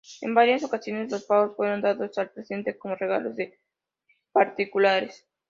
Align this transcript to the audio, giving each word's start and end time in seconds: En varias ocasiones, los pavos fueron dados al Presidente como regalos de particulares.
En 0.21 0.33
varias 0.33 0.63
ocasiones, 0.63 1.11
los 1.11 1.25
pavos 1.25 1.55
fueron 1.55 1.79
dados 1.81 2.17
al 2.17 2.31
Presidente 2.31 2.75
como 2.75 2.95
regalos 2.95 3.35
de 3.35 3.59
particulares. 4.31 5.27